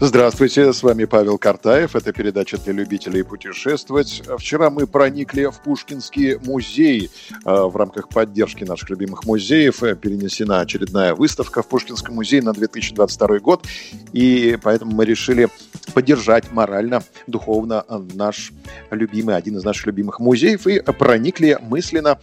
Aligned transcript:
Здравствуйте, 0.00 0.72
с 0.72 0.82
вами 0.82 1.04
Павел 1.04 1.38
Картаев. 1.38 1.96
Это 1.96 2.12
передача 2.12 2.58
для 2.58 2.72
любителей 2.72 3.22
путешествовать. 3.22 4.22
Вчера 4.38 4.68
мы 4.68 4.86
проникли 4.86 5.46
в 5.46 5.62
Пушкинский 5.62 6.36
музей. 6.44 7.10
Э, 7.46 7.62
в 7.62 7.76
рамках 7.76 8.08
поддержки 8.08 8.64
наших 8.64 8.90
любимых 8.90 9.24
музеев 9.24 9.82
э, 9.82 9.94
перенесена 9.94 10.60
очередная 10.60 11.14
выставка 11.14 11.62
в 11.62 11.68
Пушкинском 11.68 12.16
музее 12.16 12.42
на 12.42 12.52
2022 12.52 13.38
год. 13.38 13.64
И 14.12 14.58
поэтому 14.62 14.92
мы 14.92 15.04
решили 15.04 15.48
поддержать 15.94 16.52
морально, 16.52 17.02
духовно 17.26 17.84
наш 18.14 18.52
любимый, 18.90 19.36
один 19.36 19.56
из 19.56 19.64
наших 19.64 19.86
любимых 19.86 20.20
музеев. 20.20 20.66
И 20.66 20.80
проникли 20.80 21.56
мысленно, 21.62 22.18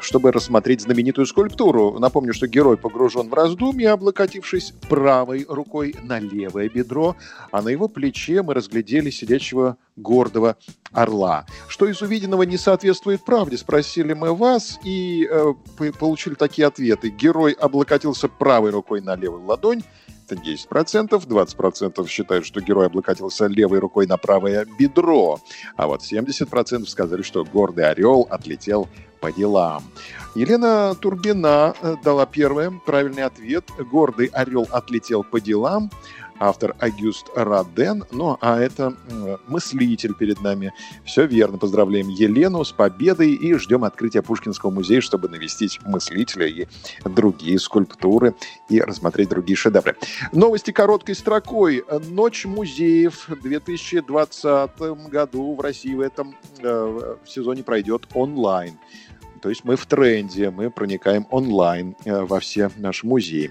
чтобы 0.00 0.30
рассмотреть 0.30 0.82
знаменитую 0.82 1.26
скульптуру. 1.26 1.98
Напомню, 1.98 2.34
что 2.34 2.46
герой 2.46 2.76
погружен 2.76 3.28
в 3.28 3.34
раздумье, 3.34 3.90
облокотившись 3.90 4.74
правой 4.88 5.46
рукой 5.48 5.96
на 6.02 6.20
левое 6.20 6.68
бедро, 6.68 7.16
а 7.50 7.62
на 7.62 7.70
его 7.70 7.88
плече 7.88 8.42
мы 8.42 8.54
разглядели 8.54 9.10
сидящего 9.10 9.76
гордого 9.96 10.56
орла. 10.92 11.46
Что 11.68 11.86
из 11.86 12.02
увиденного 12.02 12.42
не 12.42 12.56
соответствует 12.56 13.24
правде, 13.24 13.56
спросили 13.56 14.12
мы 14.12 14.34
вас 14.34 14.78
и 14.84 15.28
э, 15.30 15.52
получили 15.98 16.34
такие 16.34 16.66
ответы. 16.66 17.08
Герой 17.10 17.52
облокотился 17.52 18.28
правой 18.28 18.70
рукой 18.70 19.00
на 19.00 19.16
левую 19.16 19.44
ладонь, 19.44 19.82
это 20.26 20.40
10%, 20.40 21.08
20% 21.10 22.08
считают, 22.08 22.46
что 22.46 22.60
герой 22.60 22.86
облокотился 22.86 23.46
левой 23.46 23.78
рукой 23.78 24.06
на 24.06 24.16
правое 24.16 24.66
бедро, 24.78 25.38
а 25.76 25.86
вот 25.86 26.00
70% 26.00 26.86
сказали, 26.86 27.22
что 27.22 27.44
гордый 27.44 27.88
орел 27.88 28.26
отлетел 28.30 28.88
по 29.20 29.32
делам. 29.32 29.82
Елена 30.34 30.94
Турбина 30.94 31.74
э, 31.80 31.96
дала 32.02 32.26
первый 32.26 32.70
правильный 32.84 33.22
ответ. 33.22 33.64
Гордый 33.90 34.26
орел 34.26 34.66
отлетел 34.70 35.24
по 35.24 35.40
делам 35.40 35.90
автор 36.38 36.74
Агюст 36.78 37.30
Раден. 37.34 38.04
Ну, 38.10 38.36
а 38.40 38.58
это 38.60 38.94
мыслитель 39.46 40.14
перед 40.14 40.40
нами. 40.40 40.72
Все 41.04 41.26
верно. 41.26 41.58
Поздравляем 41.58 42.08
Елену 42.08 42.64
с 42.64 42.72
победой 42.72 43.32
и 43.32 43.54
ждем 43.54 43.84
открытия 43.84 44.22
Пушкинского 44.22 44.70
музея, 44.70 45.00
чтобы 45.00 45.28
навестить 45.28 45.80
мыслителя 45.84 46.46
и 46.46 46.66
другие 47.04 47.58
скульптуры 47.58 48.34
и 48.68 48.80
рассмотреть 48.80 49.28
другие 49.28 49.56
шедевры. 49.56 49.96
Новости 50.32 50.70
короткой 50.70 51.14
строкой. 51.14 51.84
Ночь 52.08 52.44
музеев 52.44 53.28
в 53.28 53.40
2020 53.40 54.80
году 55.08 55.54
в 55.54 55.60
России 55.60 55.94
в 55.94 56.00
этом 56.00 56.34
э, 56.60 57.16
сезоне 57.26 57.62
пройдет 57.62 58.08
онлайн. 58.14 58.78
То 59.42 59.50
есть 59.50 59.64
мы 59.64 59.76
в 59.76 59.84
тренде, 59.84 60.50
мы 60.50 60.70
проникаем 60.70 61.26
онлайн 61.30 61.96
э, 62.04 62.22
во 62.22 62.40
все 62.40 62.70
наши 62.78 63.06
музеи. 63.06 63.50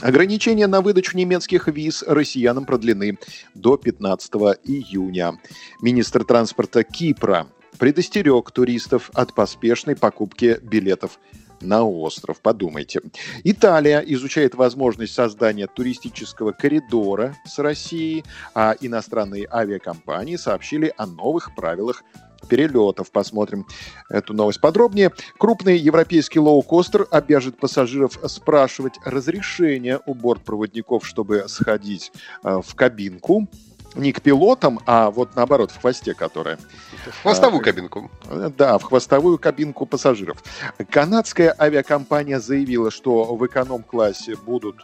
Ограничения 0.00 0.68
на 0.68 0.80
выдачу 0.80 1.16
немецких 1.16 1.66
виз 1.66 2.04
россиянам 2.06 2.64
продлены 2.64 3.18
до 3.54 3.76
15 3.76 4.32
июня. 4.64 5.40
Министр 5.82 6.24
транспорта 6.24 6.84
Кипра 6.84 7.48
предостерег 7.78 8.52
туристов 8.52 9.10
от 9.14 9.34
поспешной 9.34 9.96
покупки 9.96 10.58
билетов 10.62 11.18
на 11.60 11.82
остров. 11.82 12.40
Подумайте. 12.40 13.00
Италия 13.42 13.98
изучает 13.98 14.54
возможность 14.54 15.14
создания 15.14 15.66
туристического 15.66 16.52
коридора 16.52 17.36
с 17.44 17.58
Россией, 17.58 18.24
а 18.54 18.76
иностранные 18.80 19.48
авиакомпании 19.50 20.36
сообщили 20.36 20.92
о 20.96 21.06
новых 21.06 21.56
правилах 21.56 22.04
перелетов. 22.48 23.10
Посмотрим 23.10 23.66
эту 24.08 24.34
новость 24.34 24.60
подробнее. 24.60 25.12
Крупный 25.38 25.76
европейский 25.76 26.38
лоукостер 26.38 27.06
обяжет 27.10 27.58
пассажиров 27.58 28.18
спрашивать 28.26 28.94
разрешение 29.04 30.00
у 30.06 30.14
бортпроводников, 30.14 31.06
чтобы 31.06 31.44
сходить 31.48 32.12
э, 32.44 32.60
в 32.64 32.74
кабинку 32.74 33.48
не 33.94 34.12
к 34.12 34.20
пилотам, 34.22 34.80
а 34.86 35.10
вот 35.10 35.34
наоборот, 35.34 35.70
в 35.70 35.80
хвосте, 35.80 36.14
которая. 36.14 36.58
В 37.06 37.22
хвостовую 37.22 37.62
кабинку. 37.62 38.10
Да, 38.56 38.78
в 38.78 38.84
хвостовую 38.84 39.38
кабинку 39.38 39.86
пассажиров. 39.86 40.42
Канадская 40.90 41.54
авиакомпания 41.58 42.38
заявила, 42.38 42.90
что 42.90 43.34
в 43.34 43.46
эконом-классе 43.46 44.36
будут 44.36 44.76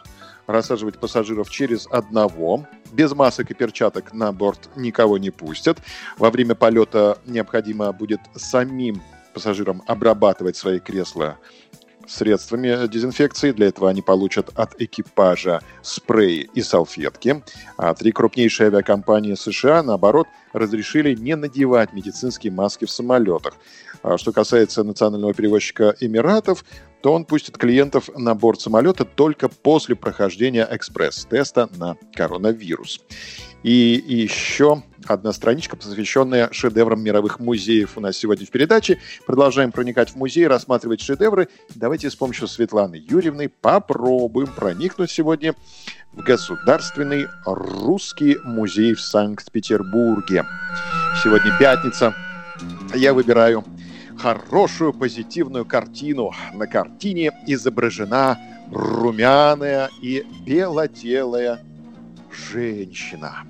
рассаживать 0.47 0.99
пассажиров 0.99 1.49
через 1.49 1.87
одного. 1.87 2.65
Без 2.95 3.13
масок 3.13 3.51
и 3.51 3.53
перчаток 3.53 4.13
на 4.13 4.31
борт 4.31 4.69
никого 4.77 5.17
не 5.17 5.29
пустят. 5.29 5.79
Во 6.17 6.29
время 6.29 6.55
полета 6.55 7.17
необходимо 7.25 7.91
будет 7.91 8.21
самим 8.35 9.01
пассажирам 9.33 9.83
обрабатывать 9.85 10.55
свои 10.55 10.79
кресла 10.79 11.37
средствами 12.07 12.87
дезинфекции. 12.87 13.51
Для 13.51 13.67
этого 13.67 13.89
они 13.89 14.01
получат 14.01 14.49
от 14.55 14.79
экипажа 14.81 15.61
спреи 15.81 16.49
и 16.53 16.61
салфетки. 16.61 17.43
А 17.77 17.93
три 17.93 18.11
крупнейшие 18.11 18.67
авиакомпании 18.67 19.35
США, 19.35 19.83
наоборот, 19.83 20.27
разрешили 20.53 21.13
не 21.15 21.35
надевать 21.35 21.93
медицинские 21.93 22.51
маски 22.51 22.85
в 22.85 22.91
самолетах. 22.91 23.55
А 24.03 24.17
что 24.17 24.31
касается 24.31 24.83
национального 24.83 25.33
перевозчика 25.33 25.95
Эмиратов, 25.99 26.63
то 27.01 27.13
он 27.13 27.25
пустит 27.25 27.57
клиентов 27.57 28.09
на 28.15 28.33
борт 28.33 28.61
самолета 28.61 29.05
только 29.05 29.47
после 29.47 29.95
прохождения 29.95 30.67
экспресс-теста 30.69 31.69
на 31.77 31.97
коронавирус. 32.13 33.01
И 33.63 34.03
еще 34.07 34.83
одна 35.11 35.31
страничка, 35.33 35.75
посвященная 35.75 36.49
шедеврам 36.51 37.01
мировых 37.01 37.39
музеев 37.39 37.97
у 37.97 38.01
нас 38.01 38.17
сегодня 38.17 38.45
в 38.45 38.49
передаче. 38.49 38.99
Продолжаем 39.25 39.71
проникать 39.71 40.11
в 40.11 40.15
музей, 40.15 40.47
рассматривать 40.47 41.01
шедевры. 41.01 41.49
Давайте 41.75 42.09
с 42.09 42.15
помощью 42.15 42.47
Светланы 42.47 42.95
Юрьевны 42.95 43.49
попробуем 43.49 44.47
проникнуть 44.47 45.11
сегодня 45.11 45.55
в 46.13 46.23
Государственный 46.23 47.27
русский 47.45 48.37
музей 48.43 48.93
в 48.93 49.01
Санкт-Петербурге. 49.01 50.45
Сегодня 51.23 51.57
пятница. 51.59 52.15
Я 52.93 53.13
выбираю 53.13 53.63
хорошую 54.17 54.93
позитивную 54.93 55.65
картину. 55.65 56.31
На 56.53 56.67
картине 56.67 57.31
изображена 57.47 58.39
румяная 58.71 59.89
и 60.01 60.25
белотелая 60.45 61.59
женщина. 62.51 63.43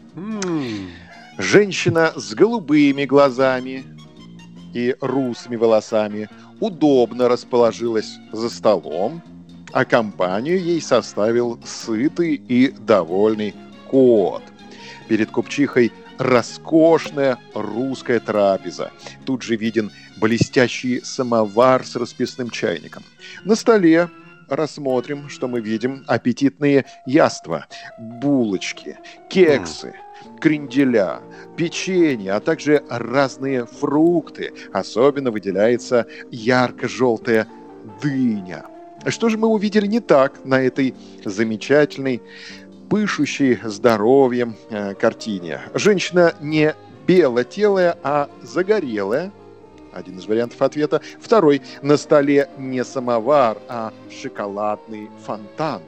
Женщина 1.37 2.13
с 2.15 2.33
голубыми 2.33 3.03
глазами 3.05 3.83
и 4.73 4.95
русыми 5.01 5.57
волосами 5.57 6.29
удобно 6.61 7.27
расположилась 7.27 8.17
за 8.31 8.49
столом, 8.49 9.21
а 9.73 9.83
компанию 9.83 10.61
ей 10.61 10.81
составил 10.81 11.59
сытый 11.65 12.35
и 12.35 12.69
довольный 12.71 13.53
кот. 13.89 14.43
Перед 15.09 15.29
купчихой 15.29 15.91
роскошная 16.17 17.37
русская 17.53 18.21
трапеза. 18.21 18.91
Тут 19.25 19.43
же 19.43 19.57
виден 19.57 19.91
блестящий 20.17 21.01
самовар 21.01 21.85
с 21.85 21.97
расписным 21.97 22.49
чайником. 22.49 23.03
На 23.43 23.55
столе 23.55 24.09
рассмотрим, 24.47 25.27
что 25.27 25.49
мы 25.49 25.59
видим. 25.59 26.05
Аппетитные 26.07 26.85
яства, 27.05 27.67
булочки, 27.99 28.97
кексы, 29.29 29.93
кренделя, 30.39 31.21
печенье, 31.55 32.33
а 32.33 32.39
также 32.39 32.83
разные 32.89 33.65
фрукты. 33.65 34.53
Особенно 34.73 35.31
выделяется 35.31 36.07
ярко-желтая 36.31 37.47
дыня. 38.01 38.65
Что 39.07 39.29
же 39.29 39.37
мы 39.37 39.47
увидели 39.47 39.85
не 39.87 39.99
так 39.99 40.43
на 40.45 40.61
этой 40.61 40.95
замечательной 41.23 42.21
пышущей 42.89 43.59
здоровьем 43.63 44.55
э, 44.69 44.93
картине. 44.95 45.61
Женщина 45.73 46.33
не 46.39 46.75
белотелая, 47.07 47.97
а 48.03 48.29
загорелая. 48.41 49.31
Один 49.93 50.17
из 50.17 50.25
вариантов 50.27 50.61
ответа. 50.61 51.01
Второй. 51.19 51.61
На 51.81 51.97
столе 51.97 52.49
не 52.57 52.83
самовар, 52.83 53.57
а 53.67 53.93
шоколадный 54.11 55.09
фонтан. 55.25 55.81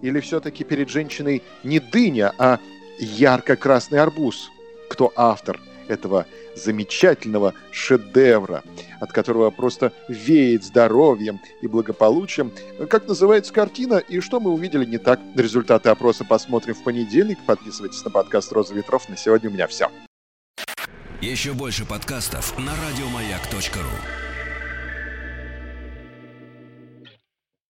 Или 0.00 0.20
все-таки 0.20 0.64
перед 0.64 0.88
женщиной 0.88 1.42
не 1.64 1.80
дыня, 1.80 2.32
а 2.38 2.58
ярко-красный 2.98 4.00
арбуз? 4.00 4.50
Кто 4.88 5.12
автор 5.16 5.60
этого 5.88 6.26
замечательного 6.54 7.54
шедевра, 7.70 8.62
от 9.00 9.12
которого 9.12 9.50
просто 9.50 9.92
веет 10.08 10.64
здоровьем 10.64 11.40
и 11.60 11.66
благополучием. 11.66 12.52
Как 12.88 13.08
называется 13.08 13.52
картина 13.52 13.96
и 13.96 14.20
что 14.20 14.40
мы 14.40 14.50
увидели 14.50 14.84
не 14.84 14.98
так? 14.98 15.20
Результаты 15.34 15.88
опроса 15.88 16.24
посмотрим 16.24 16.74
в 16.74 16.82
понедельник. 16.82 17.38
Подписывайтесь 17.46 18.04
на 18.04 18.10
подкаст 18.10 18.52
«Роза 18.52 18.74
ветров». 18.74 19.08
На 19.08 19.16
сегодня 19.16 19.50
у 19.50 19.52
меня 19.52 19.66
все. 19.66 19.90
Еще 21.20 21.52
больше 21.52 21.86
подкастов 21.86 22.58
на 22.58 22.72
радиомаяк.ру 22.72 24.31